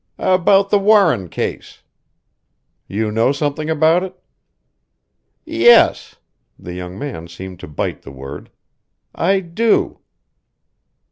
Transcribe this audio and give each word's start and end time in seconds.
"About 0.17 0.71
the 0.71 0.79
Warren 0.79 1.29
case." 1.29 1.83
"You 2.87 3.11
know 3.11 3.31
something 3.31 3.69
about 3.69 4.01
it?" 4.01 4.19
"Yes!" 5.45 6.15
The 6.57 6.73
young 6.73 6.97
man 6.97 7.27
seemed 7.27 7.59
to 7.59 7.67
bite 7.67 8.01
the 8.01 8.09
word. 8.09 8.49
"I 9.13 9.41
do." 9.41 9.99